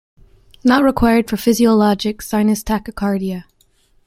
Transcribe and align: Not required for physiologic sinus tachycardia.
Not 0.63 0.83
required 0.83 1.29
for 1.29 1.37
physiologic 1.37 2.23
sinus 2.23 2.63
tachycardia. 2.63 3.43